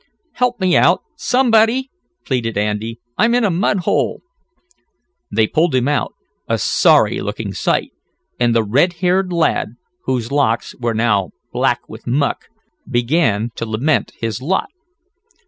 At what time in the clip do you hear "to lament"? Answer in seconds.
13.57-14.13